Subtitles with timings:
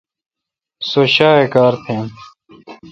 [0.89, 2.05] سو شیاے کار تھین۔